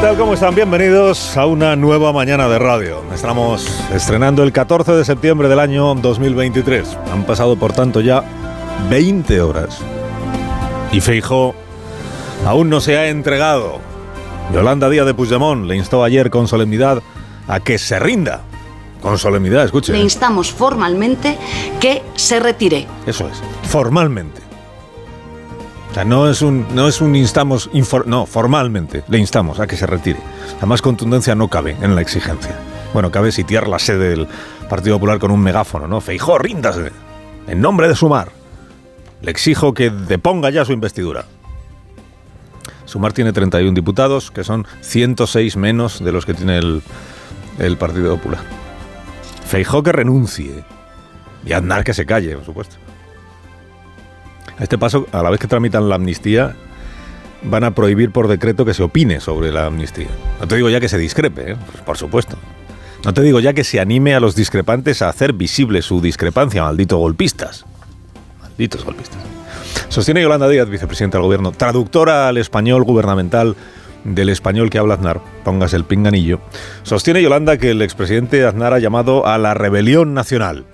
Tal? 0.00 0.16
¿Cómo 0.16 0.32
están? 0.32 0.54
Bienvenidos 0.54 1.36
a 1.36 1.44
una 1.44 1.76
nueva 1.76 2.10
mañana 2.10 2.48
de 2.48 2.58
radio. 2.58 3.02
Estamos 3.12 3.66
estrenando 3.92 4.42
el 4.42 4.50
14 4.50 4.92
de 4.92 5.04
septiembre 5.04 5.48
del 5.48 5.58
año 5.58 5.94
2023. 5.94 6.96
Han 7.12 7.24
pasado, 7.24 7.56
por 7.56 7.74
tanto, 7.74 8.00
ya 8.00 8.24
20 8.88 9.42
horas. 9.42 9.78
Y 10.90 11.02
Feijó 11.02 11.54
aún 12.46 12.70
no 12.70 12.80
se 12.80 12.96
ha 12.96 13.08
entregado. 13.08 13.80
Yolanda 14.54 14.88
Díaz 14.88 15.04
de 15.04 15.12
Puigdemont 15.12 15.66
le 15.66 15.76
instó 15.76 16.02
ayer 16.02 16.30
con 16.30 16.48
solemnidad 16.48 17.02
a 17.46 17.60
que 17.60 17.76
se 17.76 17.98
rinda. 17.98 18.40
Con 19.02 19.18
solemnidad, 19.18 19.64
escuche. 19.64 19.92
Le 19.92 20.00
instamos 20.00 20.50
formalmente 20.50 21.36
que 21.78 22.02
se 22.14 22.40
retire. 22.40 22.86
Eso 23.06 23.28
es, 23.28 23.42
formalmente. 23.68 24.49
O 25.90 25.94
sea, 25.94 26.04
no 26.04 26.30
es 26.30 26.40
un, 26.40 26.66
no 26.72 26.86
es 26.86 27.00
un 27.00 27.16
instamos, 27.16 27.68
no, 28.06 28.26
formalmente 28.26 29.02
le 29.08 29.18
instamos 29.18 29.58
a 29.58 29.66
que 29.66 29.76
se 29.76 29.86
retire. 29.86 30.20
La 30.60 30.66
más 30.66 30.82
contundencia 30.82 31.34
no 31.34 31.48
cabe 31.48 31.76
en 31.82 31.96
la 31.96 32.00
exigencia. 32.00 32.54
Bueno, 32.92 33.10
cabe 33.10 33.32
sitiar 33.32 33.66
la 33.66 33.78
sede 33.78 34.10
del 34.10 34.28
Partido 34.68 34.96
Popular 34.96 35.18
con 35.18 35.32
un 35.32 35.40
megáfono, 35.40 35.88
¿no? 35.88 36.00
Feijó, 36.00 36.38
ríndase. 36.38 36.92
En 37.48 37.60
nombre 37.60 37.88
de 37.88 37.96
Sumar. 37.96 38.30
Le 39.20 39.30
exijo 39.30 39.74
que 39.74 39.90
deponga 39.90 40.50
ya 40.50 40.64
su 40.64 40.72
investidura. 40.72 41.24
Sumar 42.84 43.12
tiene 43.12 43.32
31 43.32 43.74
diputados, 43.74 44.30
que 44.30 44.44
son 44.44 44.66
106 44.80 45.56
menos 45.56 46.02
de 46.02 46.12
los 46.12 46.24
que 46.24 46.34
tiene 46.34 46.58
el, 46.58 46.82
el 47.58 47.76
Partido 47.76 48.16
Popular. 48.16 48.40
Feijó 49.46 49.82
que 49.82 49.92
renuncie. 49.92 50.64
Y 51.44 51.52
Aznar 51.52 51.84
que 51.84 51.94
se 51.94 52.06
calle, 52.06 52.36
por 52.36 52.44
supuesto. 52.44 52.76
Este 54.60 54.78
paso, 54.78 55.06
a 55.12 55.22
la 55.22 55.30
vez 55.30 55.40
que 55.40 55.48
tramitan 55.48 55.88
la 55.88 55.94
amnistía, 55.94 56.54
van 57.42 57.64
a 57.64 57.74
prohibir 57.74 58.10
por 58.10 58.28
decreto 58.28 58.64
que 58.64 58.74
se 58.74 58.82
opine 58.82 59.20
sobre 59.20 59.52
la 59.52 59.66
amnistía. 59.66 60.08
No 60.40 60.46
te 60.46 60.56
digo 60.56 60.68
ya 60.68 60.80
que 60.80 60.88
se 60.88 60.98
discrepe, 60.98 61.52
¿eh? 61.52 61.56
Pues 61.70 61.82
por 61.82 61.96
supuesto. 61.96 62.36
No 63.04 63.14
te 63.14 63.22
digo 63.22 63.40
ya 63.40 63.54
que 63.54 63.64
se 63.64 63.80
anime 63.80 64.14
a 64.14 64.20
los 64.20 64.36
discrepantes 64.36 65.00
a 65.00 65.08
hacer 65.08 65.32
visible 65.32 65.80
su 65.80 66.02
discrepancia, 66.02 66.62
malditos 66.62 66.98
golpistas. 66.98 67.64
Malditos 68.42 68.84
golpistas. 68.84 69.18
Sostiene 69.88 70.20
Yolanda 70.20 70.48
Díaz, 70.48 70.68
vicepresidenta 70.68 71.16
del 71.16 71.24
gobierno, 71.24 71.52
traductora 71.52 72.28
al 72.28 72.36
español 72.36 72.84
gubernamental 72.84 73.56
del 74.04 74.28
español 74.28 74.70
que 74.70 74.78
habla 74.78 74.94
Aznar, 74.94 75.20
póngase 75.44 75.76
el 75.76 75.84
pinganillo. 75.84 76.40
Sostiene 76.82 77.22
Yolanda 77.22 77.56
que 77.56 77.70
el 77.70 77.82
expresidente 77.82 78.44
Aznar 78.44 78.74
ha 78.74 78.78
llamado 78.78 79.26
a 79.26 79.38
la 79.38 79.54
rebelión 79.54 80.14
nacional. 80.14 80.66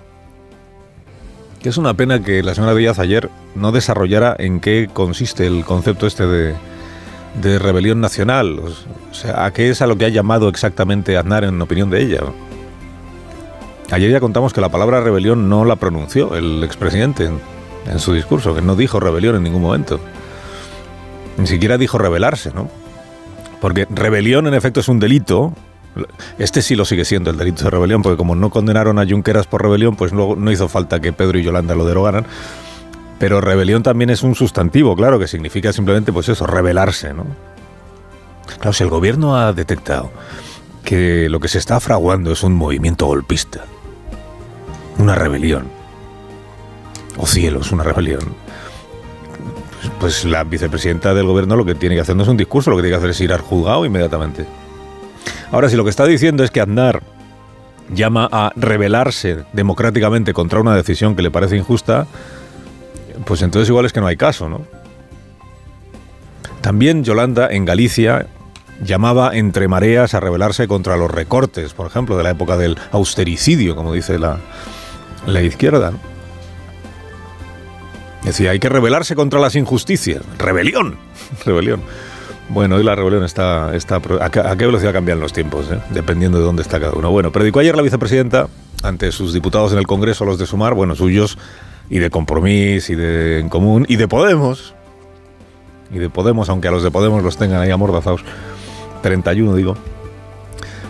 Que 1.61 1.69
es 1.69 1.77
una 1.77 1.93
pena 1.95 2.21
que 2.21 2.43
la 2.43 2.53
señora 2.53 2.75
Díaz 2.75 2.99
ayer 2.99 3.29
no 3.55 3.71
desarrollara 3.71 4.35
en 4.37 4.59
qué 4.59 4.89
consiste 4.91 5.47
el 5.47 5.65
concepto 5.65 6.05
este 6.05 6.27
de, 6.27 6.55
de 7.41 7.59
rebelión 7.59 7.99
nacional. 7.99 8.59
O 8.59 9.13
sea, 9.13 9.45
a 9.45 9.51
qué 9.51 9.69
es 9.69 9.81
a 9.81 9.87
lo 9.87 9.97
que 9.97 10.05
ha 10.05 10.09
llamado 10.09 10.49
exactamente 10.49 11.17
Aznar 11.17 11.43
en 11.43 11.61
opinión 11.61 11.89
de 11.89 12.01
ella. 12.01 12.21
Ayer 13.91 14.11
ya 14.11 14.19
contamos 14.19 14.53
que 14.53 14.61
la 14.61 14.69
palabra 14.69 15.01
rebelión 15.01 15.49
no 15.49 15.63
la 15.63 15.77
pronunció 15.77 16.35
el 16.35 16.63
expresidente 16.63 17.25
en, 17.25 17.39
en 17.89 17.99
su 17.99 18.13
discurso, 18.13 18.53
que 18.53 18.61
no 18.61 18.75
dijo 18.75 18.99
rebelión 18.99 19.35
en 19.35 19.43
ningún 19.43 19.61
momento. 19.61 19.99
Ni 21.37 21.47
siquiera 21.47 21.77
dijo 21.77 21.97
rebelarse, 21.97 22.51
¿no? 22.53 22.69
Porque 23.61 23.87
rebelión 23.89 24.47
en 24.47 24.53
efecto 24.53 24.79
es 24.79 24.87
un 24.87 24.99
delito. 24.99 25.53
Este 26.37 26.61
sí 26.61 26.75
lo 26.75 26.85
sigue 26.85 27.05
siendo 27.05 27.29
el 27.29 27.37
delito 27.37 27.63
de 27.63 27.69
rebelión, 27.69 28.01
porque 28.01 28.17
como 28.17 28.35
no 28.35 28.49
condenaron 28.49 28.99
a 28.99 29.05
Junqueras 29.07 29.47
por 29.47 29.61
rebelión, 29.63 29.95
pues 29.95 30.11
luego 30.11 30.35
no 30.35 30.51
hizo 30.51 30.67
falta 30.67 30.99
que 30.99 31.13
Pedro 31.13 31.39
y 31.39 31.43
Yolanda 31.43 31.75
lo 31.75 31.85
derogaran. 31.85 32.25
Pero 33.19 33.41
rebelión 33.41 33.83
también 33.83 34.09
es 34.09 34.21
un 34.23 34.35
sustantivo, 34.35 34.95
claro, 34.95 35.19
que 35.19 35.27
significa 35.27 35.73
simplemente, 35.73 36.13
pues 36.13 36.29
eso, 36.29 36.45
rebelarse, 36.45 37.13
¿no? 37.13 37.25
Claro, 38.59 38.73
si 38.73 38.83
el 38.83 38.89
gobierno 38.89 39.37
ha 39.37 39.53
detectado 39.53 40.11
que 40.83 41.27
lo 41.29 41.39
que 41.39 41.47
se 41.47 41.57
está 41.57 41.79
fraguando 41.79 42.31
es 42.31 42.43
un 42.43 42.53
movimiento 42.53 43.07
golpista, 43.07 43.65
una 44.99 45.15
rebelión, 45.15 45.67
o 47.17 47.25
cielos, 47.25 47.71
una 47.71 47.83
rebelión, 47.83 48.21
pues, 49.81 49.91
pues 49.99 50.25
la 50.25 50.43
vicepresidenta 50.43 51.13
del 51.13 51.25
gobierno 51.25 51.55
lo 51.55 51.65
que 51.65 51.75
tiene 51.75 51.95
que 51.95 52.01
hacer 52.01 52.15
no 52.15 52.23
es 52.23 52.29
un 52.29 52.37
discurso, 52.37 52.69
lo 52.69 52.77
que 52.77 52.83
tiene 52.83 52.95
que 52.95 52.99
hacer 52.99 53.09
es 53.09 53.21
ir 53.21 53.33
al 53.33 53.41
juzgado 53.41 53.85
inmediatamente. 53.85 54.45
Ahora, 55.51 55.69
si 55.69 55.75
lo 55.75 55.83
que 55.83 55.89
está 55.89 56.05
diciendo 56.05 56.43
es 56.43 56.51
que 56.51 56.61
Aznar 56.61 57.01
llama 57.93 58.27
a 58.31 58.51
rebelarse 58.55 59.45
democráticamente 59.53 60.33
contra 60.33 60.59
una 60.59 60.75
decisión 60.75 61.15
que 61.15 61.21
le 61.21 61.31
parece 61.31 61.57
injusta, 61.57 62.07
pues 63.25 63.41
entonces 63.41 63.69
igual 63.69 63.85
es 63.85 63.93
que 63.93 64.01
no 64.01 64.07
hay 64.07 64.17
caso, 64.17 64.49
¿no? 64.49 64.61
También 66.61 67.03
Yolanda 67.03 67.47
en 67.49 67.65
Galicia 67.65 68.27
llamaba 68.83 69.35
entre 69.35 69.67
mareas 69.67 70.13
a 70.13 70.19
rebelarse 70.19 70.67
contra 70.67 70.97
los 70.97 71.09
recortes, 71.09 71.73
por 71.73 71.87
ejemplo, 71.87 72.17
de 72.17 72.23
la 72.23 72.31
época 72.31 72.57
del 72.57 72.77
austericidio, 72.91 73.75
como 73.75 73.93
dice 73.93 74.19
la, 74.19 74.39
la 75.25 75.41
izquierda. 75.41 75.91
¿no? 75.91 75.99
Decía, 78.23 78.51
hay 78.51 78.59
que 78.59 78.69
rebelarse 78.69 79.15
contra 79.15 79.39
las 79.39 79.55
injusticias. 79.55 80.21
Rebelión. 80.37 80.97
Rebelión. 81.45 81.81
Bueno, 82.49 82.75
hoy 82.75 82.83
la 82.83 82.95
rebelión 82.95 83.23
está... 83.25 83.75
está 83.75 83.99
pro- 83.99 84.21
¿a, 84.23 84.29
qué, 84.29 84.39
a 84.39 84.55
qué 84.55 84.65
velocidad 84.65 84.93
cambian 84.93 85.19
los 85.19 85.33
tiempos? 85.33 85.69
eh? 85.71 85.79
Dependiendo 85.89 86.37
de 86.37 86.45
dónde 86.45 86.61
está 86.61 86.79
cada 86.79 86.93
uno. 86.93 87.11
Bueno, 87.11 87.31
predicó 87.31 87.59
ayer 87.59 87.75
la 87.75 87.81
vicepresidenta 87.81 88.47
ante 88.83 89.11
sus 89.11 89.33
diputados 89.33 89.73
en 89.73 89.79
el 89.79 89.87
Congreso, 89.87 90.23
los 90.23 90.37
de 90.37 90.45
Sumar, 90.45 90.73
bueno, 90.73 90.95
suyos, 90.95 91.37
y 91.89 91.99
de 91.99 92.09
Compromís, 92.09 92.89
y 92.89 92.95
de 92.95 93.39
En 93.39 93.49
Común, 93.49 93.85
y 93.89 93.97
de 93.97 94.07
Podemos. 94.07 94.73
Y 95.91 95.99
de 95.99 96.09
Podemos, 96.09 96.49
aunque 96.49 96.67
a 96.69 96.71
los 96.71 96.83
de 96.83 96.91
Podemos 96.91 97.21
los 97.23 97.37
tengan 97.37 97.61
ahí 97.61 97.71
amordazados. 97.71 98.21
31, 99.01 99.53
digo. 99.55 99.75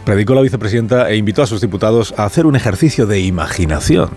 Predicó 0.08 0.36
la 0.36 0.42
vicepresidenta 0.42 1.10
e 1.10 1.18
invitó 1.18 1.44
a 1.44 1.48
sus 1.48 1.60
diputados 1.60 2.14
a 2.16 2.24
hacer 2.24 2.46
un 2.46 2.56
ejercicio 2.56 3.08
de 3.08 3.20
imaginación. 3.20 4.10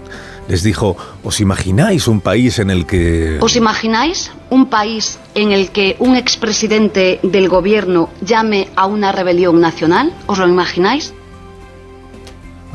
Les 0.47 0.63
dijo, 0.63 0.97
¿os 1.25 1.41
imagináis 1.41 2.07
un 2.07 2.21
país 2.21 2.61
en 2.61 2.71
el 2.71 2.87
que... 2.87 3.39
¿Os 3.41 3.57
imagináis 3.57 4.31
un 4.51 4.67
país 4.67 5.19
en 5.35 5.51
el 5.51 5.71
que 5.71 5.97
un 5.99 6.15
expresidente 6.15 7.19
del 7.25 7.49
gobierno 7.49 8.09
llame 8.21 8.69
a 8.77 8.87
una 8.87 9.11
rebelión 9.11 9.61
nacional? 9.61 10.15
¿Os 10.29 10.39
lo 10.39 10.47
imagináis? 10.47 11.13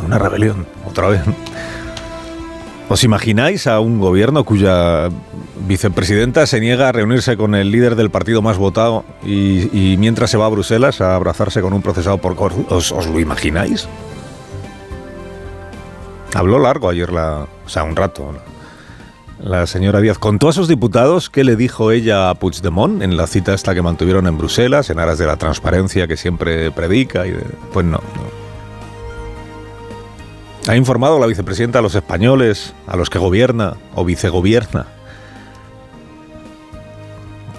Una 0.05 0.19
rebelión, 0.19 0.67
otra 0.85 1.07
vez. 1.07 1.21
¿Os 2.87 3.03
imagináis 3.03 3.65
a 3.65 3.79
un 3.79 3.99
gobierno 3.99 4.43
cuya 4.43 5.09
vicepresidenta 5.67 6.45
se 6.45 6.59
niega 6.59 6.87
a 6.89 6.91
reunirse 6.91 7.35
con 7.35 7.55
el 7.55 7.71
líder 7.71 7.95
del 7.95 8.11
partido 8.11 8.43
más 8.43 8.57
votado 8.57 9.03
y, 9.25 9.95
mientras 9.97 10.29
se 10.29 10.37
va 10.37 10.45
a 10.45 10.49
Bruselas 10.49 11.01
a 11.01 11.15
abrazarse 11.15 11.61
con 11.61 11.73
un 11.73 11.81
procesado 11.81 12.19
por 12.19 12.35
corrupción? 12.35 12.67
¿Os, 12.77 13.07
lo 13.07 13.19
imagináis? 13.19 13.87
Habló 16.35 16.59
largo 16.59 16.89
ayer 16.89 17.11
la... 17.11 17.47
O 17.65 17.69
sea, 17.69 17.83
un 17.83 17.95
rato. 17.95 18.33
La 19.41 19.65
señora 19.65 19.99
Díaz 19.99 20.19
contó 20.19 20.49
a 20.49 20.53
sus 20.53 20.67
diputados 20.67 21.29
qué 21.31 21.43
le 21.43 21.55
dijo 21.55 21.91
ella 21.91 22.29
a 22.29 22.35
Puigdemont 22.35 23.01
en 23.01 23.17
la 23.17 23.25
cita 23.25 23.53
esta 23.55 23.73
que 23.73 23.81
mantuvieron 23.81 24.27
en 24.27 24.37
Bruselas, 24.37 24.89
en 24.91 24.99
aras 24.99 25.17
de 25.17 25.25
la 25.25 25.37
transparencia 25.37 26.07
que 26.07 26.17
siempre 26.17 26.71
predica. 26.71 27.25
Y 27.25 27.31
de- 27.31 27.45
pues 27.73 27.85
no. 27.85 27.99
Ha 30.67 30.75
informado 30.75 31.19
la 31.19 31.27
vicepresidenta 31.27 31.79
a 31.79 31.81
los 31.81 31.93
españoles, 31.93 32.73
a 32.87 32.95
los 32.97 33.09
que 33.09 33.19
gobierna 33.19 33.75
o 33.93 34.03
vicegobierna. 34.03 34.87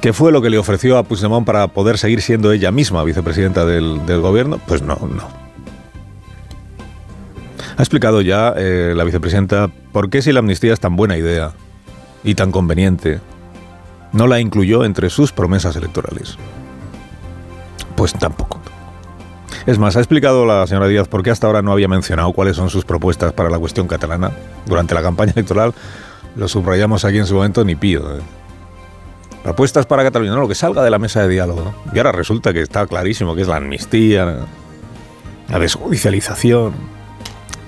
¿Qué 0.00 0.12
fue 0.12 0.32
lo 0.32 0.42
que 0.42 0.50
le 0.50 0.58
ofreció 0.58 0.98
a 0.98 1.04
Puigdemont 1.04 1.46
para 1.46 1.68
poder 1.68 1.98
seguir 1.98 2.20
siendo 2.20 2.52
ella 2.52 2.72
misma 2.72 3.04
vicepresidenta 3.04 3.64
del, 3.64 4.00
gobierno? 4.20 4.60
Pues 4.66 4.82
no, 4.82 4.96
no. 4.96 5.28
Ha 7.76 7.82
explicado 7.82 8.22
ya 8.22 8.54
eh, 8.56 8.94
la 8.96 9.04
vicepresidenta 9.04 9.68
por 9.92 10.10
qué 10.10 10.22
si 10.22 10.32
la 10.32 10.40
amnistía 10.40 10.72
es 10.72 10.80
tan 10.80 10.96
buena 10.96 11.16
idea 11.16 11.52
y 12.24 12.34
tan 12.34 12.50
conveniente, 12.50 13.20
no 14.12 14.26
la 14.26 14.40
incluyó 14.40 14.84
entre 14.84 15.10
sus 15.10 15.32
promesas 15.32 15.76
electorales. 15.76 16.36
Pues 17.94 18.12
tampoco. 18.14 18.60
Es 19.66 19.78
más, 19.78 19.96
ha 19.96 19.98
explicado 19.98 20.46
la 20.46 20.64
señora 20.68 20.86
Díaz 20.86 21.08
por 21.08 21.24
qué 21.24 21.30
hasta 21.30 21.48
ahora 21.48 21.60
no 21.60 21.72
había 21.72 21.88
mencionado 21.88 22.32
cuáles 22.32 22.56
son 22.56 22.70
sus 22.70 22.84
propuestas 22.84 23.32
para 23.32 23.50
la 23.50 23.58
cuestión 23.58 23.88
catalana. 23.88 24.30
Durante 24.64 24.94
la 24.94 25.02
campaña 25.02 25.32
electoral 25.32 25.74
lo 26.36 26.46
subrayamos 26.46 27.04
aquí 27.04 27.18
en 27.18 27.26
su 27.26 27.34
momento 27.34 27.64
ni 27.64 27.74
pío. 27.74 28.16
¿eh? 28.16 28.20
Propuestas 29.42 29.84
para 29.86 30.04
Cataluña, 30.04 30.32
no, 30.32 30.40
lo 30.40 30.48
que 30.48 30.54
salga 30.54 30.84
de 30.84 30.90
la 30.90 31.00
mesa 31.00 31.22
de 31.22 31.28
diálogo. 31.28 31.74
Y 31.92 31.98
ahora 31.98 32.12
resulta 32.12 32.52
que 32.52 32.60
está 32.60 32.86
clarísimo 32.86 33.34
que 33.34 33.42
es 33.42 33.48
la 33.48 33.56
amnistía. 33.56 34.46
la 35.48 35.58
desjudicialización, 35.58 36.74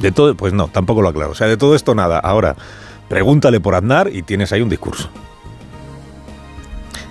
de 0.01 0.13
todo, 0.13 0.37
pues 0.37 0.53
no, 0.53 0.69
tampoco 0.69 1.03
lo 1.03 1.09
aclaro. 1.09 1.33
O 1.33 1.35
sea, 1.35 1.49
de 1.49 1.57
todo 1.57 1.75
esto 1.75 1.95
nada. 1.95 2.19
Ahora, 2.19 2.55
pregúntale 3.09 3.61
por 3.61 3.75
Aznar 3.75 4.11
y 4.13 4.23
tienes 4.23 4.53
ahí 4.53 4.61
un 4.61 4.69
discurso. 4.69 5.09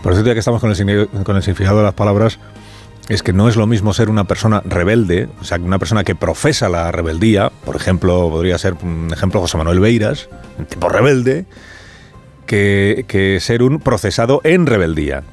Por 0.01 0.13
eso 0.13 0.23
ya 0.23 0.33
que 0.33 0.39
estamos 0.39 0.61
con 0.61 0.71
el, 0.71 1.07
con 1.23 1.39
de 1.39 1.83
las 1.83 1.93
palabras, 1.93 2.39
es 3.09 3.23
que 3.23 3.33
no 3.33 3.47
es 3.47 3.55
lo 3.55 3.67
mismo 3.67 3.93
ser 3.93 4.09
una 4.09 4.25
persona 4.25 4.61
rebelde, 4.65 5.29
o 5.39 5.43
sea, 5.43 5.57
una 5.57 5.79
persona 5.79 6.03
que 6.03 6.15
profesa 6.15 6.67
la 6.67 6.91
rebeldía, 6.91 7.51
por 7.65 7.75
ejemplo, 7.75 8.29
podría 8.29 8.57
ser 8.57 8.75
un 8.81 9.09
ejemplo 9.13 9.39
José 9.39 9.57
Manuel 9.57 9.79
Beiras, 9.79 10.29
un 10.57 10.65
tipo 10.65 10.89
rebelde, 10.89 11.45
que, 12.45 13.05
que 13.07 13.39
ser 13.39 13.63
un 13.63 13.79
procesado 13.79 14.41
en 14.43 14.65
rebeldía. 14.65 15.23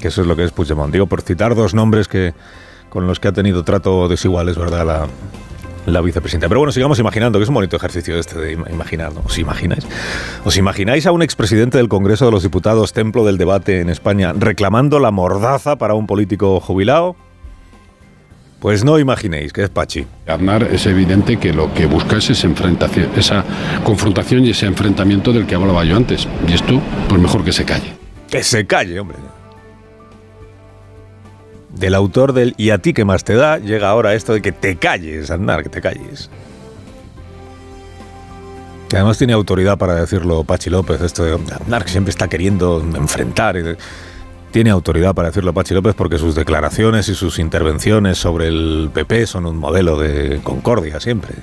Que 0.00 0.08
eso 0.08 0.22
es 0.22 0.26
lo 0.26 0.34
que 0.34 0.44
es 0.44 0.52
Puigdemont. 0.52 0.92
Digo, 0.92 1.06
por 1.06 1.22
citar 1.22 1.54
dos 1.54 1.74
nombres 1.74 2.08
que, 2.08 2.34
con 2.88 3.06
los 3.06 3.20
que 3.20 3.28
ha 3.28 3.32
tenido 3.32 3.64
trato 3.64 4.08
desiguales, 4.08 4.56
¿verdad? 4.56 4.86
La, 4.86 5.06
la 5.86 6.00
vicepresidenta. 6.00 6.48
Pero 6.48 6.60
bueno, 6.60 6.72
sigamos 6.72 6.98
imaginando, 6.98 7.38
que 7.38 7.44
es 7.44 7.48
un 7.48 7.54
bonito 7.54 7.76
ejercicio 7.76 8.18
este 8.18 8.38
de 8.38 8.52
imaginar, 8.52 9.12
¿no? 9.12 9.22
¿Os 9.24 9.38
imagináis? 9.38 9.86
¿Os 10.44 10.56
imagináis 10.56 11.06
a 11.06 11.12
un 11.12 11.22
expresidente 11.22 11.78
del 11.78 11.88
Congreso 11.88 12.24
de 12.26 12.30
los 12.30 12.42
Diputados, 12.42 12.92
templo 12.92 13.24
del 13.24 13.38
debate 13.38 13.80
en 13.80 13.88
España, 13.88 14.32
reclamando 14.32 14.98
la 14.98 15.10
mordaza 15.10 15.76
para 15.76 15.94
un 15.94 16.06
político 16.06 16.60
jubilado? 16.60 17.16
Pues 18.60 18.84
no 18.84 19.00
imaginéis 19.00 19.52
que 19.52 19.64
es 19.64 19.70
Pachi. 19.70 20.06
Aznar 20.28 20.62
es 20.62 20.86
evidente 20.86 21.36
que 21.36 21.52
lo 21.52 21.74
que 21.74 21.86
busca 21.86 22.18
es 22.18 22.30
esa, 22.30 22.46
enfrentación, 22.46 23.10
esa 23.16 23.44
confrontación 23.82 24.44
y 24.44 24.50
ese 24.50 24.66
enfrentamiento 24.66 25.32
del 25.32 25.46
que 25.46 25.56
hablaba 25.56 25.84
yo 25.84 25.96
antes. 25.96 26.28
Y 26.46 26.52
esto, 26.52 26.80
pues 27.08 27.20
mejor 27.20 27.44
que 27.44 27.52
se 27.52 27.64
calle. 27.64 27.92
Que 28.30 28.44
se 28.44 28.64
calle, 28.64 29.00
hombre 29.00 29.18
del 31.74 31.94
autor 31.94 32.32
del 32.32 32.54
Y 32.56 32.70
a 32.70 32.78
ti 32.78 32.92
que 32.92 33.04
más 33.04 33.24
te 33.24 33.34
da, 33.34 33.58
llega 33.58 33.88
ahora 33.88 34.14
esto 34.14 34.32
de 34.32 34.42
que 34.42 34.52
te 34.52 34.76
calles, 34.76 35.30
andar, 35.30 35.62
que 35.62 35.68
te 35.68 35.80
calles. 35.80 36.30
Que 38.88 38.96
además 38.96 39.16
tiene 39.16 39.32
autoridad 39.32 39.78
para 39.78 39.94
decirlo 39.94 40.44
Pachi 40.44 40.68
López, 40.68 41.00
esto 41.00 41.24
de 41.24 41.32
andar 41.32 41.84
que 41.84 41.90
siempre 41.90 42.10
está 42.10 42.28
queriendo 42.28 42.80
enfrentar. 42.94 43.56
Tiene 44.50 44.68
autoridad 44.68 45.14
para 45.14 45.28
decirlo 45.28 45.54
Pachi 45.54 45.72
López 45.72 45.94
porque 45.94 46.18
sus 46.18 46.34
declaraciones 46.34 47.08
y 47.08 47.14
sus 47.14 47.38
intervenciones 47.38 48.18
sobre 48.18 48.48
el 48.48 48.90
PP 48.92 49.26
son 49.26 49.46
un 49.46 49.56
modelo 49.56 49.98
de 49.98 50.40
concordia 50.42 51.00
siempre. 51.00 51.34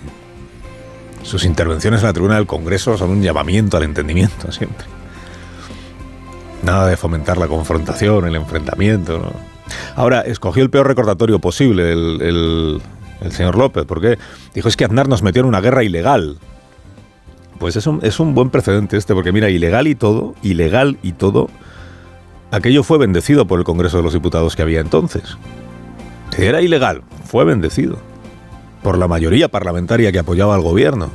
Sus 1.24 1.44
intervenciones 1.44 2.02
en 2.02 2.06
la 2.08 2.14
tribuna 2.14 2.36
del 2.36 2.46
Congreso 2.46 2.98
son 2.98 3.10
un 3.10 3.22
llamamiento 3.24 3.78
al 3.78 3.84
entendimiento 3.84 4.52
siempre. 4.52 4.86
Nada 6.62 6.88
de 6.88 6.98
fomentar 6.98 7.38
la 7.38 7.48
confrontación, 7.48 8.28
el 8.28 8.36
enfrentamiento, 8.36 9.18
¿no? 9.18 9.59
Ahora, 9.96 10.22
escogió 10.22 10.64
el 10.64 10.70
peor 10.70 10.88
recordatorio 10.88 11.40
posible 11.40 11.92
el, 11.92 12.82
señor 13.32 13.58
López, 13.58 13.86
porque 13.86 14.18
dijo 14.54 14.68
es 14.68 14.78
que 14.78 14.86
Aznar 14.86 15.08
nos 15.08 15.24
metió 15.24 15.42
en 15.42 15.48
una 15.48 15.62
guerra 15.62 15.84
ilegal. 15.84 16.38
Pues 17.60 17.76
es 17.76 17.88
un, 17.88 18.00
es 18.04 18.20
un 18.20 18.34
buen 18.34 18.50
precedente 18.50 18.96
este, 18.96 19.14
porque 19.14 19.32
mira, 19.32 19.50
ilegal 19.50 19.88
y 19.88 19.96
todo, 19.96 20.36
ilegal 20.42 20.98
y 21.04 21.12
todo, 21.12 21.50
aquello 22.52 22.84
fue 22.84 22.98
bendecido 22.98 23.48
por 23.48 23.60
el 23.60 23.66
Congreso 23.66 23.98
de 23.98 24.04
los 24.04 24.14
Diputados 24.14 24.56
que 24.56 24.62
había 24.62 24.80
entonces. 24.80 25.38
Era 26.38 26.62
ilegal, 26.62 27.04
fue 27.26 27.44
bendecido 27.44 27.98
por 28.82 28.98
la 28.98 29.08
mayoría 29.08 29.50
parlamentaria 29.50 30.12
que 30.12 30.20
apoyaba 30.20 30.56
al 30.56 30.62
gobierno. 30.62 31.10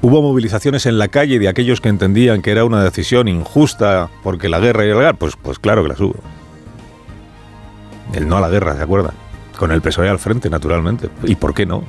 Hubo 0.00 0.22
movilizaciones 0.22 0.86
en 0.86 0.98
la 0.98 1.08
calle 1.08 1.38
de 1.38 1.48
aquellos 1.48 1.80
que 1.80 1.88
entendían 1.88 2.40
que 2.40 2.52
era 2.52 2.64
una 2.64 2.84
decisión 2.84 3.26
injusta 3.26 4.08
porque 4.22 4.48
la 4.48 4.60
guerra 4.60 4.84
era 4.84 4.94
ilegal. 4.94 5.16
Pues, 5.16 5.34
pues 5.36 5.58
claro 5.58 5.82
que 5.82 5.88
las 5.88 6.00
hubo. 6.00 6.14
El 8.12 8.28
no 8.28 8.36
a 8.36 8.40
la 8.40 8.48
guerra, 8.48 8.76
¿se 8.76 8.82
acuerdan? 8.82 9.12
Con 9.56 9.72
el 9.72 9.80
PSOE 9.80 10.08
al 10.08 10.18
frente, 10.18 10.48
naturalmente. 10.48 11.10
¿Y 11.24 11.34
por 11.34 11.54
qué 11.54 11.66
no? 11.66 11.82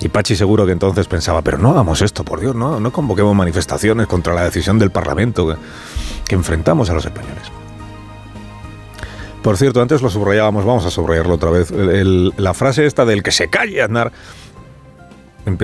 Y 0.00 0.08
Pachi 0.08 0.36
seguro 0.36 0.64
que 0.64 0.72
entonces 0.72 1.08
pensaba, 1.08 1.42
pero 1.42 1.58
no 1.58 1.70
hagamos 1.70 2.02
esto, 2.02 2.24
por 2.24 2.40
Dios, 2.40 2.54
no, 2.54 2.78
no 2.78 2.92
convoquemos 2.92 3.34
manifestaciones 3.34 4.06
contra 4.06 4.32
la 4.32 4.44
decisión 4.44 4.78
del 4.78 4.90
Parlamento 4.90 5.56
que, 6.26 6.34
enfrentamos 6.34 6.88
a 6.90 6.94
los 6.94 7.04
españoles. 7.04 7.50
Por 9.42 9.56
cierto, 9.56 9.80
antes 9.80 10.02
lo 10.02 10.10
subrayábamos, 10.10 10.64
vamos 10.64 10.84
a 10.84 10.90
subrayarlo 10.90 11.34
otra 11.34 11.50
vez. 11.50 11.72
la 11.72 12.54
frase 12.54 12.86
esta 12.86 13.04
del 13.04 13.22
que 13.22 13.32
se 13.32 13.48
calle, 13.48 13.82
Aznar, 13.82 14.12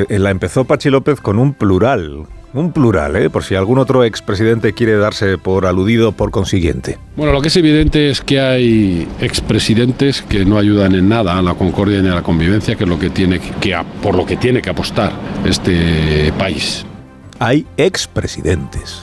la 0.09 0.31
empezó 0.31 0.65
Pachi 0.65 0.91
López 0.91 1.21
con 1.21 1.39
un 1.39 1.55
plural, 1.55 2.27
un 2.55 2.73
plural, 2.73 3.17
¿eh? 3.17 3.29
por 3.31 3.43
si 3.43 3.57
algún 3.57 3.79
otro 3.79 4.05
expresidente 4.05 4.73
quiere 4.73 4.97
darse 4.97 5.39
por 5.39 5.67
aludido 5.67 6.13
por 6.13 6.31
consiguiente. 6.31 6.99
Bueno, 7.17 7.33
lo 7.33 7.43
que 7.43 7.49
es 7.49 7.57
evidente 7.57 8.11
es 8.11 8.21
que 8.21 8.41
hay 8.41 9.09
expresidentes 9.21 10.23
que 10.23 10.45
no 10.45 10.57
ayudan 10.57 10.95
en 10.95 11.09
nada 11.09 11.37
a 11.37 11.43
la 11.43 11.55
concordia 11.55 12.01
ni 12.01 12.09
a 12.09 12.15
la 12.15 12.23
convivencia, 12.23 12.77
que 12.77 12.85
es 12.85 12.91
lo 12.91 12.99
que 12.99 13.11
tiene 13.11 13.41
que, 13.41 13.77
por 14.01 14.15
lo 14.15 14.25
que 14.25 14.37
tiene 14.37 14.63
que 14.63 14.71
apostar 14.71 15.13
este 15.45 16.33
país. 16.39 16.87
Hay 17.41 17.67
expresidentes 17.77 19.03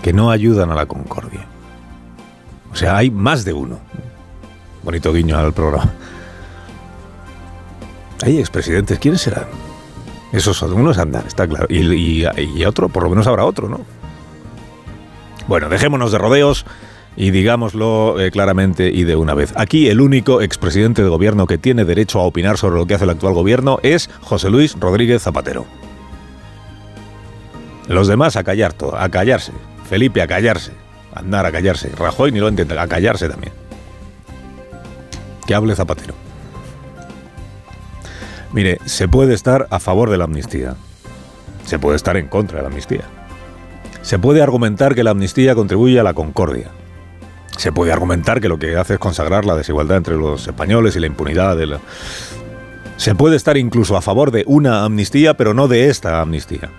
que 0.00 0.12
no 0.12 0.30
ayudan 0.30 0.70
a 0.70 0.76
la 0.76 0.86
concordia. 0.86 1.44
O 2.72 2.76
sea, 2.76 2.96
hay 2.96 3.10
más 3.10 3.44
de 3.44 3.52
uno. 3.52 3.80
Bonito 4.84 5.12
guiño 5.12 5.36
al 5.36 5.52
programa. 5.52 5.92
Hay 8.22 8.38
expresidentes, 8.38 8.98
¿quiénes 9.00 9.22
serán? 9.22 9.63
Esos 10.34 10.56
son 10.56 10.72
unos 10.72 10.98
andar, 10.98 11.24
está 11.28 11.46
claro. 11.46 11.68
Y, 11.70 12.24
otro, 12.64 12.88
por 12.88 13.04
lo 13.04 13.10
menos 13.10 13.28
habrá 13.28 13.44
otro, 13.44 13.68
¿no? 13.68 13.82
Bueno, 15.46 15.68
dejémonos 15.68 16.10
de 16.10 16.18
rodeos 16.18 16.66
y 17.16 17.30
digámoslo 17.30 18.18
eh, 18.18 18.32
claramente 18.32 18.88
y 18.88 19.04
de 19.04 19.14
una 19.14 19.34
vez. 19.34 19.52
Aquí 19.54 19.88
el 19.88 20.00
único 20.00 20.42
expresidente 20.42 21.04
de 21.04 21.08
gobierno 21.08 21.46
que 21.46 21.56
tiene 21.56 21.84
derecho 21.84 22.18
a 22.18 22.24
opinar 22.24 22.58
sobre 22.58 22.74
lo 22.74 22.84
que 22.84 22.94
hace 22.94 23.04
el 23.04 23.10
actual 23.10 23.32
gobierno 23.32 23.78
es 23.84 24.10
José 24.22 24.50
Luis 24.50 24.74
Rodríguez 24.80 25.22
Zapatero. 25.22 25.66
Los 27.86 28.08
demás 28.08 28.34
a 28.34 28.42
callar 28.42 28.72
todo, 28.72 28.98
a 28.98 29.08
callarse. 29.08 29.52
Felipe 29.88 30.20
a 30.20 30.26
callarse. 30.26 30.72
Andar 31.14 31.46
a 31.46 31.52
callarse. 31.52 31.92
Rajoy 31.96 32.32
ni 32.32 32.40
lo 32.40 32.48
entiende, 32.48 32.76
a 32.76 32.88
callarse 32.88 33.28
también. 33.28 33.52
Que 35.46 35.54
hable 35.54 35.76
Zapatero. 35.76 36.23
Mire, 38.54 38.78
se 38.84 39.08
puede 39.08 39.34
estar 39.34 39.66
a 39.70 39.80
favor 39.80 40.10
de 40.10 40.16
la 40.16 40.24
amnistía. 40.24 40.76
Se 41.66 41.80
puede 41.80 41.96
estar 41.96 42.16
en 42.16 42.28
contra 42.28 42.58
de 42.58 42.62
la 42.62 42.68
amnistía. 42.68 43.02
Se 44.02 44.20
puede 44.20 44.42
argumentar 44.42 44.94
que 44.94 45.02
la 45.02 45.10
amnistía 45.10 45.56
contribuye 45.56 45.98
a 45.98 46.04
la 46.04 46.14
concordia. 46.14 46.70
Se 47.58 47.72
puede 47.72 47.90
argumentar 47.90 48.40
que 48.40 48.48
lo 48.48 48.60
que 48.60 48.76
hace 48.76 48.94
es 48.94 49.00
consagrar 49.00 49.44
la 49.44 49.56
desigualdad 49.56 49.96
entre 49.96 50.14
los 50.14 50.46
españoles 50.46 50.94
y 50.94 51.00
la 51.00 51.08
impunidad 51.08 51.56
de 51.56 51.66
la... 51.66 51.80
Se 52.96 53.16
puede 53.16 53.34
estar 53.34 53.56
incluso 53.56 53.96
a 53.96 54.02
favor 54.02 54.30
de 54.30 54.44
una 54.46 54.84
amnistía, 54.84 55.36
pero 55.36 55.52
no 55.52 55.66
de 55.66 55.88
esta 55.88 56.20
amnistía. 56.20 56.70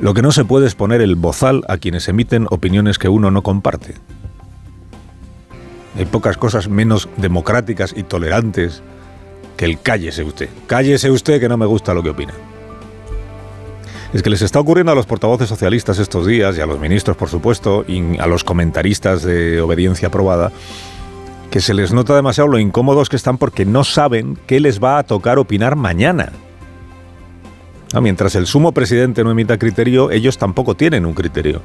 Lo 0.00 0.14
que 0.14 0.22
no 0.22 0.32
se 0.32 0.46
puede 0.46 0.66
es 0.66 0.74
poner 0.74 1.02
el 1.02 1.16
bozal 1.16 1.62
a 1.68 1.76
quienes 1.76 2.08
emiten 2.08 2.46
opiniones 2.48 2.98
que 2.98 3.10
uno 3.10 3.30
no 3.30 3.42
comparte. 3.42 3.96
Hay 5.98 6.06
pocas 6.06 6.38
cosas 6.38 6.68
menos 6.68 7.06
democráticas 7.18 7.92
y 7.94 8.02
tolerantes 8.02 8.82
que 9.58 9.64
el 9.64 9.80
cállese 9.80 10.22
usted. 10.22 10.48
Cállese 10.66 11.10
usted 11.10 11.40
que 11.40 11.48
no 11.48 11.58
me 11.58 11.66
gusta 11.66 11.92
lo 11.92 12.02
que 12.02 12.10
opina. 12.10 12.32
Es 14.14 14.22
que 14.22 14.30
les 14.30 14.40
está 14.40 14.60
ocurriendo 14.60 14.92
a 14.92 14.94
los 14.94 15.04
portavoces 15.04 15.48
socialistas 15.48 15.98
estos 15.98 16.26
días 16.26 16.56
y 16.56 16.62
a 16.62 16.66
los 16.66 16.80
ministros, 16.80 17.16
por 17.16 17.28
supuesto, 17.28 17.84
y 17.86 18.18
a 18.18 18.26
los 18.26 18.44
comentaristas 18.44 19.22
de 19.22 19.60
obediencia 19.60 20.08
aprobada, 20.08 20.52
que 21.50 21.60
se 21.60 21.74
les 21.74 21.92
nota 21.92 22.14
demasiado 22.14 22.48
lo 22.48 22.58
incómodos 22.58 23.08
que 23.08 23.16
están 23.16 23.36
porque 23.36 23.66
no 23.66 23.84
saben 23.84 24.38
qué 24.46 24.60
les 24.60 24.82
va 24.82 24.98
a 24.98 25.02
tocar 25.02 25.38
opinar 25.38 25.76
mañana. 25.76 26.32
mientras 28.00 28.36
el 28.36 28.46
sumo 28.46 28.70
presidente 28.72 29.24
no 29.24 29.32
emita 29.32 29.58
criterio, 29.58 30.12
ellos 30.12 30.38
tampoco 30.38 30.76
tienen 30.76 31.04
un 31.04 31.14
criterio. 31.14 31.60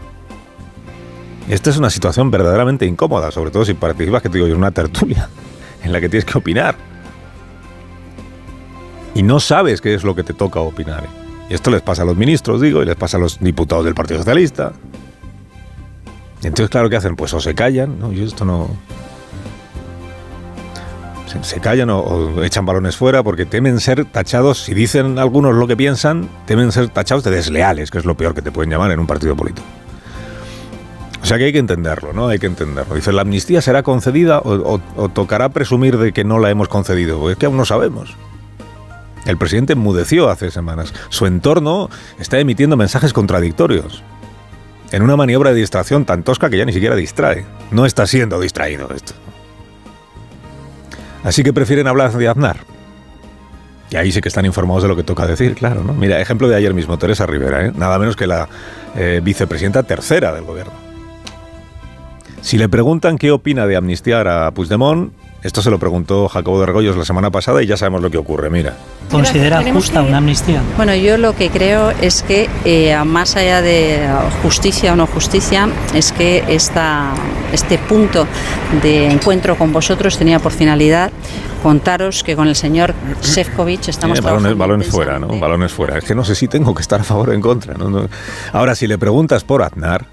Esta 1.47 1.69
es 1.69 1.77
una 1.77 1.91
situación 1.91 2.31
verdaderamente 2.31 2.87
incómoda, 2.87 3.29
sobre 3.29 3.51
todo 3.51 3.65
si 3.65 3.75
participas, 3.75 4.23
que 4.23 4.29
te 4.29 4.39
digo 4.39 4.47
en 4.47 4.55
una 4.55 4.71
tertulia 4.71 5.29
en 5.83 5.91
la 5.91 6.01
que 6.01 6.09
tienes 6.09 6.25
que 6.25 6.37
opinar 6.37 6.92
y 9.15 9.23
no 9.23 9.39
sabes 9.39 9.81
qué 9.81 9.93
es 9.93 10.03
lo 10.03 10.15
que 10.15 10.23
te 10.23 10.33
toca 10.33 10.59
opinar. 10.59 11.05
Y 11.49 11.53
esto 11.53 11.69
les 11.69 11.81
pasa 11.81 12.03
a 12.03 12.05
los 12.05 12.17
ministros, 12.17 12.61
digo, 12.61 12.81
y 12.81 12.85
les 12.85 12.95
pasa 12.95 13.17
a 13.17 13.19
los 13.19 13.39
diputados 13.39 13.85
del 13.85 13.93
Partido 13.93 14.19
Socialista. 14.19 14.73
Entonces, 16.37 16.69
claro, 16.69 16.89
¿qué 16.89 16.97
hacen? 16.97 17.15
Pues 17.15 17.33
o 17.33 17.39
se 17.39 17.53
callan, 17.53 17.99
¿no? 17.99 18.11
Yo 18.11 18.25
esto 18.25 18.45
no... 18.45 18.69
Se, 21.41 21.59
callan 21.59 21.89
o, 21.89 22.43
echan 22.43 22.63
balones 22.63 22.95
fuera 22.95 23.23
porque 23.23 23.47
temen 23.47 23.79
ser 23.79 24.05
tachados, 24.05 24.65
si 24.65 24.75
dicen 24.75 25.17
algunos 25.17 25.55
lo 25.55 25.65
que 25.65 25.75
piensan, 25.75 26.29
temen 26.45 26.71
ser 26.71 26.89
tachados 26.89 27.23
de 27.23 27.31
desleales, 27.31 27.89
que 27.89 27.97
es 27.97 28.05
lo 28.05 28.15
peor 28.15 28.35
que 28.35 28.43
te 28.43 28.51
pueden 28.51 28.69
llamar 28.69 28.91
en 28.91 28.99
un 28.99 29.07
partido 29.07 29.35
político. 29.35 29.65
O 31.23 31.25
sea 31.25 31.39
que 31.39 31.45
hay 31.45 31.51
que 31.51 31.57
entenderlo, 31.57 32.13
¿no? 32.13 32.27
Hay 32.27 32.37
que 32.37 32.45
entenderlo. 32.45 32.93
Dice, 32.93 33.11
¿la 33.13 33.23
amnistía 33.23 33.61
será 33.61 33.81
concedida 33.81 34.39
o, 34.39 34.79
o 34.95 35.09
tocará 35.09 35.49
presumir 35.49 35.97
de 35.97 36.13
que 36.13 36.23
no 36.23 36.37
la 36.37 36.51
hemos 36.51 36.67
concedido? 36.67 37.17
Pues 37.19 37.33
es 37.33 37.39
que 37.39 37.47
aún 37.47 37.57
no 37.57 37.65
sabemos. 37.65 38.15
El 39.25 39.37
presidente 39.37 39.73
enmudeció 39.73 40.29
hace 40.29 40.51
semanas. 40.51 40.93
Su 41.09 41.25
entorno 41.25 41.89
está 42.19 42.39
emitiendo 42.39 42.77
mensajes 42.77 43.13
contradictorios. 43.13 44.03
En 44.91 45.01
una 45.01 45.15
maniobra 45.15 45.51
de 45.51 45.59
distracción 45.59 46.05
tan 46.05 46.23
tosca 46.23 46.49
que 46.49 46.57
ya 46.57 46.65
ni 46.65 46.73
siquiera 46.73 46.95
distrae. 46.95 47.45
No 47.71 47.85
está 47.85 48.05
siendo 48.05 48.39
distraído 48.39 48.89
esto. 48.93 49.13
Así 51.23 51.41
que 51.43 51.53
prefieren 51.53 51.87
hablar 51.87 52.11
de 52.11 52.27
Aznar. 52.27 52.57
Y 53.89 53.95
ahí 53.95 54.11
sí 54.11 54.21
que 54.21 54.27
están 54.27 54.45
informados 54.45 54.83
de 54.83 54.89
lo 54.89 54.95
que 54.95 55.03
toca 55.03 55.25
decir, 55.25 55.55
claro. 55.55 55.83
¿no? 55.83 55.93
Mira, 55.93 56.19
ejemplo 56.19 56.49
de 56.49 56.55
ayer 56.55 56.73
mismo, 56.73 56.97
Teresa 56.97 57.25
Rivera, 57.25 57.67
¿eh? 57.67 57.71
nada 57.75 57.97
menos 57.99 58.15
que 58.15 58.27
la 58.27 58.49
eh, 58.95 59.21
vicepresidenta 59.23 59.83
tercera 59.83 60.33
del 60.33 60.43
gobierno. 60.43 60.73
Si 62.41 62.57
le 62.57 62.67
preguntan 62.67 63.17
qué 63.17 63.31
opina 63.31 63.67
de 63.67 63.77
amnistiar 63.77 64.27
a 64.27 64.51
Puigdemont, 64.51 65.13
esto 65.43 65.61
se 65.61 65.69
lo 65.69 65.77
preguntó 65.79 66.27
Jacobo 66.29 66.59
de 66.59 66.65
Regoyos 66.65 66.95
la 66.95 67.05
semana 67.05 67.29
pasada 67.29 67.61
y 67.61 67.67
ya 67.67 67.77
sabemos 67.77 68.01
lo 68.01 68.09
que 68.09 68.17
ocurre, 68.17 68.49
mira. 68.49 68.75
¿Considera 69.11 69.61
justa 69.71 70.01
una 70.01 70.17
amnistía? 70.17 70.61
Bueno, 70.77 70.95
yo 70.95 71.17
lo 71.17 71.35
que 71.35 71.49
creo 71.49 71.91
es 72.01 72.23
que 72.23 72.49
eh, 72.65 72.97
más 73.05 73.35
allá 73.35 73.61
de 73.61 74.07
justicia 74.41 74.93
o 74.93 74.95
no 74.95 75.05
justicia, 75.05 75.69
es 75.93 76.11
que 76.11 76.43
esta, 76.47 77.13
este 77.51 77.77
punto 77.77 78.25
de 78.81 79.11
encuentro 79.11 79.57
con 79.57 79.71
vosotros 79.73 80.17
tenía 80.17 80.39
por 80.39 80.51
finalidad 80.51 81.11
contaros 81.61 82.23
que 82.23 82.35
con 82.35 82.47
el 82.47 82.55
señor 82.55 82.93
Sefcovic 83.21 83.87
estamos 83.87 84.17
Eh, 84.17 84.21
balones, 84.21 84.57
balones 84.57 84.87
fuera, 84.87 85.19
¿no? 85.19 85.27
Balones 85.39 85.71
fuera. 85.71 85.97
Es 85.97 86.03
que 86.03 86.15
no 86.15 86.25
sé 86.25 86.35
si 86.35 86.47
tengo 86.47 86.73
que 86.73 86.81
estar 86.81 86.99
a 86.99 87.03
favor 87.03 87.29
o 87.29 87.33
en 87.33 87.41
contra. 87.41 87.73
No. 87.75 88.07
Ahora, 88.51 88.75
si 88.75 88.87
le 88.87 88.97
preguntas 88.97 89.43
por 89.43 89.61
Aznar, 89.61 90.05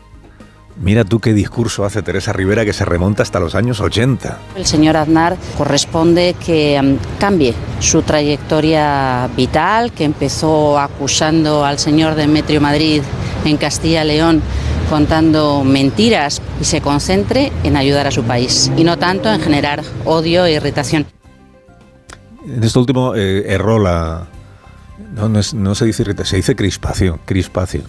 Mira 0.83 1.05
tú 1.05 1.21
qué 1.21 1.35
discurso 1.35 1.85
hace 1.85 2.01
Teresa 2.01 2.33
Rivera 2.33 2.65
que 2.65 2.73
se 2.73 2.87
remonta 2.87 3.23
hasta 3.23 3.39
los 3.39 3.55
años 3.55 3.81
80. 3.81 4.39
El 4.57 4.65
señor 4.65 4.97
Aznar 4.97 5.37
corresponde 5.59 6.35
que 6.45 6.81
um, 6.83 6.97
cambie 7.19 7.55
su 7.81 8.01
trayectoria 8.01 9.29
vital, 9.37 9.93
que 9.93 10.05
empezó 10.05 10.79
acusando 10.79 11.67
al 11.67 11.79
señor 11.79 12.15
Demetrio 12.15 12.63
Madrid 12.63 13.03
en 13.45 13.59
Castilla 13.59 14.05
y 14.05 14.09
León 14.09 14.43
contando 14.89 15.65
mentiras 15.65 16.41
y 16.61 16.65
se 16.65 16.81
concentre 16.81 17.53
en 17.63 17.77
ayudar 17.77 18.07
a 18.07 18.11
su 18.11 18.25
país 18.25 18.73
y 18.75 18.83
no 18.83 18.99
tanto 18.99 19.31
en 19.31 19.41
generar 19.41 19.83
odio 20.07 20.47
e 20.47 20.55
irritación. 20.55 21.05
En 22.47 22.65
esto 22.65 22.81
último 22.81 23.15
eh, 23.15 23.45
erró 23.53 23.79
la... 23.79 24.27
No, 25.15 25.29
no, 25.29 25.41
es, 25.41 25.53
no 25.53 25.75
se 25.75 25.85
dice 25.85 26.03
irritación, 26.03 26.31
se 26.31 26.37
dice 26.37 26.57
crispación, 26.57 27.21
crispación. 27.27 27.85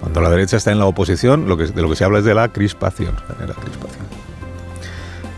Cuando 0.00 0.20
la 0.20 0.30
derecha 0.30 0.56
está 0.56 0.72
en 0.72 0.78
la 0.78 0.86
oposición, 0.86 1.48
lo 1.48 1.56
que, 1.56 1.66
de 1.66 1.82
lo 1.82 1.88
que 1.88 1.96
se 1.96 2.04
habla 2.04 2.18
es 2.18 2.24
de 2.24 2.34
la 2.34 2.48
crispación. 2.48 3.14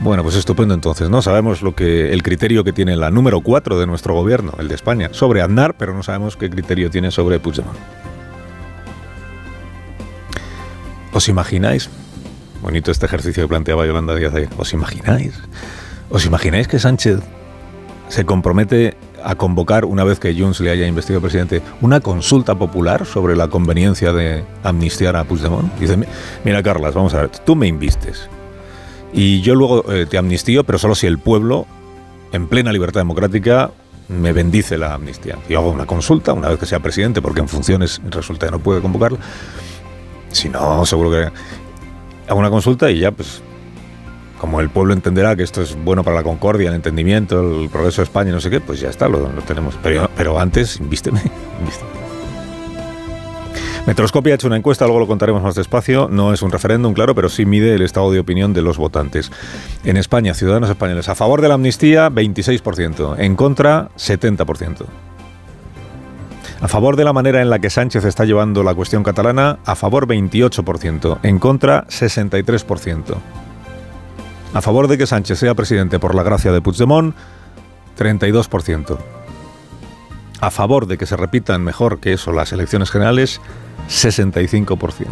Bueno, 0.01 0.23
pues 0.23 0.37
estupendo 0.37 0.75
entonces, 0.75 1.11
¿no? 1.11 1.23
Sabemos 1.23 1.61
lo 1.63 1.75
que 1.75 2.13
el 2.13 2.23
criterio 2.23 2.63
que 2.63 2.73
tiene 2.73 2.97
la 2.97 3.11
número 3.11 3.41
4 3.41 3.79
de 3.81 3.87
nuestro 3.87 4.15
gobierno, 4.15 4.53
el 4.59 4.69
de 4.69 4.75
España, 4.77 5.09
sobre 5.13 5.43
Aznar, 5.43 5.75
pero 5.77 5.93
no 5.93 6.03
sabemos 6.03 6.37
qué 6.37 6.49
criterio 6.49 6.89
tiene 6.89 7.11
sobre 7.11 7.41
Puigdemont. 7.41 7.77
¿Os 11.13 11.29
imagináis? 11.29 11.91
Bonito 12.63 12.93
este 12.93 13.07
ejercicio 13.07 13.45
que 13.45 13.49
planteaba 13.49 13.87
Yolanda 13.87 14.15
Díaz 14.15 14.35
ayer. 14.35 14.49
¿Os 14.57 14.73
imagináis? 14.73 15.35
¿Os 16.11 16.25
imagináis 16.27 16.69
que 16.69 16.79
Sánchez 16.79 17.21
se 18.09 18.25
compromete 18.25 18.97
a 19.23 19.35
convocar, 19.35 19.85
una 19.85 20.05
vez 20.05 20.19
que 20.19 20.35
Junts 20.35 20.61
le 20.61 20.71
haya 20.71 20.87
investido 20.87 21.21
presidente, 21.21 21.63
una 21.81 22.01
consulta 22.01 22.55
popular 22.55 23.07
sobre 23.07 23.37
la 23.37 23.49
conveniencia 23.49 24.13
de 24.13 24.45
amnistiar 24.63 25.17
a 25.17 25.25
Puigdemont? 25.25 25.73
Dice, 25.79 25.99
mira 26.45 26.63
Carlas, 26.63 26.95
vamos 26.95 27.15
a 27.15 27.23
ver, 27.23 27.31
tú 27.31 27.57
me 27.57 27.67
invistes 27.67 28.29
y 29.13 29.41
yo 29.41 29.55
luego 29.55 29.91
eh, 29.93 30.07
te 30.07 30.19
amnistío, 30.19 30.65
pero 30.65 30.79
solo 30.79 30.95
si 30.95 31.07
el 31.07 31.19
pueblo, 31.19 31.67
en 32.33 32.47
plena 32.47 32.73
libertad 32.73 33.01
democrática, 33.01 33.71
me 34.09 34.33
bendice 34.33 34.79
la 34.79 34.95
amnistía. 34.95 35.37
Yo 35.49 35.59
hago 35.59 35.71
una 35.71 35.87
consulta, 35.87 36.33
una 36.33 36.49
vez 36.49 36.59
que 36.59 36.67
sea 36.67 36.81
presidente, 36.81 37.23
porque 37.23 37.41
en 37.41 37.49
funciones 37.49 38.01
resulta 38.09 38.47
que 38.47 38.53
no 38.53 38.59
puede 38.59 38.81
convocarla. 38.81 39.19
Si 40.31 40.49
no, 40.49 40.85
seguro 40.85 41.11
que 41.11 41.31
hago 42.29 42.39
una 42.39 42.51
consulta 42.51 42.91
y 42.91 43.01
ya, 43.01 43.11
pues, 43.11 43.43
como 44.39 44.61
el 44.61 44.71
pueblo 44.71 44.95
entenderá 44.95 45.37
que 45.37 45.43
esto 45.43 45.61
es 45.63 45.77
bueno 45.85 46.05
para 46.05 46.17
la 46.17 46.23
concordia, 46.23 46.69
el 46.69 46.75
entendimiento, 46.77 47.63
el 47.63 47.69
progreso 47.69 48.03
de 48.03 48.05
España 48.05 48.33
no 48.33 48.41
sé 48.41 48.51
qué, 48.51 48.61
pues 48.61 48.81
ya 48.81 48.89
está, 48.89 49.09
lo, 49.09 49.27
tenemos. 49.47 49.77
Pero, 49.83 50.09
pero 50.17 50.39
antes, 50.39 50.79
invísteme, 50.79 51.21
invísteme. 51.61 51.91
Metroscopia 53.87 54.35
ha 54.35 54.37
hecho 54.37 54.49
una 54.49 54.57
encuesta, 54.57 54.85
luego 54.85 55.01
lo 55.01 55.07
contaremos 55.07 55.43
más 55.43 55.55
despacio. 55.55 56.09
No 56.11 56.35
es 56.35 56.43
un 56.43 56.51
referéndum, 56.51 56.93
claro, 56.93 57.15
pero 57.15 57.31
sí 57.31 57.47
mide 57.47 57.75
el 57.75 57.81
estado 57.81 58.13
de 58.13 58.21
opinión 58.21 58.53
de 58.53 58.61
los 58.61 58.77
votantes. 58.77 59.33
En 59.83 59.97
España, 59.97 60.35
ciudadanos 60.35 60.69
españoles 60.69 61.09
a 61.09 61.15
favor 61.15 61.41
de 61.41 61.49
la 61.49 61.55
amnistía, 61.55 62.11
26%. 62.11 63.15
En 63.19 63.35
contra, 63.35 63.89
70%. 63.97 64.85
A 66.61 66.69
favor 66.69 66.97
de 66.97 67.05
la 67.05 67.15
manera 67.15 67.41
en 67.41 67.49
la 67.49 67.61
que 67.61 67.71
Sánchez 67.71 68.05
está 68.05 68.27
llevando 68.27 68.63
la 68.63 68.75
cuestión 68.75 69.03
catalana, 69.03 69.59
a 69.65 69.75
favor 69.75 70.07
28%. 70.07 71.21
En 71.23 71.39
contra, 71.39 71.87
63%. 71.87 73.17
A 74.55 74.63
favor 74.63 74.89
de 74.89 74.97
que 74.97 75.07
Sánchez 75.07 75.39
sea 75.39 75.55
presidente 75.55 75.99
por 75.99 76.15
la 76.15 76.23
gracia 76.23 76.53
de 76.53 76.61
Puigdemont, 76.61 77.15
32%. 77.99 78.99
A 80.41 80.51
favor 80.51 80.87
de 80.87 80.97
que 80.97 81.07
se 81.07 81.17
repitan 81.17 81.63
mejor 81.63 81.99
que 82.01 82.13
eso 82.13 82.33
las 82.33 82.53
elecciones 82.53 82.91
generales, 82.91 83.41
65%. 83.89 85.07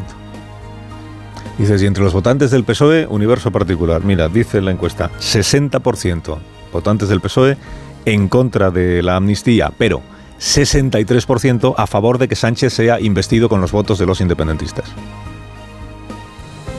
Dices, 1.59 1.83
y 1.83 1.87
entre 1.87 2.05
los 2.05 2.13
votantes 2.13 2.51
del 2.51 2.65
PSOE, 2.65 3.07
universo 3.07 3.51
particular. 3.51 4.05
Mira, 4.05 4.29
dice 4.29 4.61
la 4.61 4.71
encuesta, 4.71 5.11
60% 5.19 6.39
votantes 6.73 7.09
del 7.09 7.21
PSOE 7.21 7.57
en 8.05 8.29
contra 8.29 8.71
de 8.71 9.03
la 9.03 9.17
amnistía, 9.17 9.73
pero 9.77 10.03
63% 10.39 11.75
a 11.77 11.87
favor 11.87 12.19
de 12.19 12.29
que 12.29 12.37
Sánchez 12.37 12.73
sea 12.73 13.01
investido 13.01 13.49
con 13.49 13.61
los 13.61 13.73
votos 13.73 13.99
de 13.99 14.07
los 14.07 14.21
independentistas. 14.21 14.85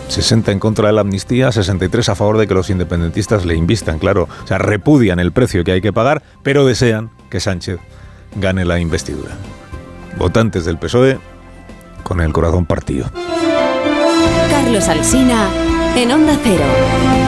60 0.07 0.51
en 0.51 0.59
contra 0.59 0.87
de 0.87 0.93
la 0.93 1.01
amnistía, 1.01 1.51
63 1.51 2.09
a 2.09 2.15
favor 2.15 2.37
de 2.37 2.47
que 2.47 2.53
los 2.53 2.69
independentistas 2.69 3.45
le 3.45 3.55
invistan, 3.55 3.99
claro. 3.99 4.27
O 4.43 4.47
sea, 4.47 4.57
repudian 4.57 5.19
el 5.19 5.31
precio 5.31 5.63
que 5.63 5.73
hay 5.73 5.81
que 5.81 5.93
pagar, 5.93 6.23
pero 6.43 6.65
desean 6.65 7.09
que 7.29 7.39
Sánchez 7.39 7.79
gane 8.35 8.65
la 8.65 8.79
investidura. 8.79 9.31
Votantes 10.17 10.65
del 10.65 10.77
PSOE 10.77 11.19
con 12.03 12.21
el 12.21 12.33
corazón 12.33 12.65
partido. 12.65 13.09
Carlos 14.49 14.87
Alsina 14.87 15.49
en 15.95 16.11
Onda 16.11 16.37
Cero. 16.43 17.26